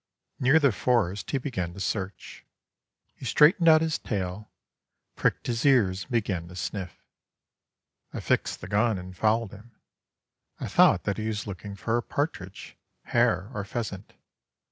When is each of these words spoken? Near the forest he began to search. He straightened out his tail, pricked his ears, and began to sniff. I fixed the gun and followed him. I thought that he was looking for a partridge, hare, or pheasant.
Near 0.39 0.57
the 0.57 0.71
forest 0.71 1.29
he 1.29 1.37
began 1.37 1.75
to 1.75 1.79
search. 1.79 2.43
He 3.13 3.23
straightened 3.23 3.69
out 3.69 3.81
his 3.83 3.99
tail, 3.99 4.49
pricked 5.15 5.45
his 5.45 5.63
ears, 5.63 6.05
and 6.05 6.11
began 6.11 6.47
to 6.47 6.55
sniff. 6.55 7.03
I 8.11 8.19
fixed 8.19 8.61
the 8.61 8.67
gun 8.67 8.97
and 8.97 9.15
followed 9.15 9.51
him. 9.51 9.75
I 10.59 10.67
thought 10.69 11.03
that 11.03 11.19
he 11.19 11.27
was 11.27 11.45
looking 11.45 11.75
for 11.75 11.97
a 11.97 12.01
partridge, 12.01 12.75
hare, 13.03 13.51
or 13.53 13.63
pheasant. 13.63 14.13